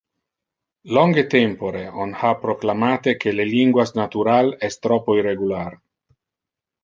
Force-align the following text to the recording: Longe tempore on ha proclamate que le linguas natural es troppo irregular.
Longe 0.97 1.23
tempore 1.33 1.81
on 2.05 2.13
ha 2.21 2.31
proclamate 2.45 3.13
que 3.25 3.33
le 3.35 3.45
linguas 3.51 3.93
natural 4.01 4.49
es 4.69 4.79
troppo 4.87 5.19
irregular. 5.23 5.69